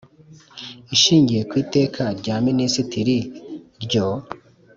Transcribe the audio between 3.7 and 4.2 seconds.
ryo